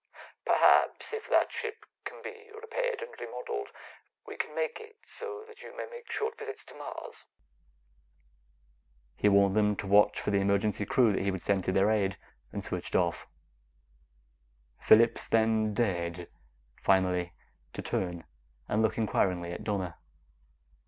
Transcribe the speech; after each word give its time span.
Perhaps, 0.47 1.13
if 1.13 1.29
that 1.29 1.51
ship 1.51 1.85
can 2.05 2.23
be 2.23 2.49
repaired 2.59 3.03
and 3.03 3.13
remodeled, 3.19 3.67
we 4.25 4.35
can 4.35 4.49
include 4.57 4.79
it 4.79 4.95
so 5.05 5.43
that 5.47 5.61
you 5.61 5.77
may 5.77 5.85
make 5.85 6.11
short 6.11 6.35
visits 6.39 6.65
to 6.65 6.73
Mars." 6.73 7.27
He 9.15 9.29
warned 9.29 9.55
them 9.55 9.75
to 9.75 9.85
watch 9.85 10.19
for 10.19 10.31
the 10.31 10.39
emergency 10.39 10.87
crew 10.87 11.13
he 11.13 11.29
would 11.29 11.43
send 11.43 11.63
to 11.65 11.71
their 11.71 11.91
aid, 11.91 12.17
and 12.51 12.63
switched 12.63 12.95
off. 12.95 13.27
Phillips 14.79 15.27
then 15.27 15.71
dared 15.75 16.31
finally 16.81 17.33
to 17.73 17.83
turn 17.83 18.23
and 18.67 18.81
look 18.81 18.97
inquiringly 18.97 19.51
at 19.53 19.63
Donna. 19.63 19.99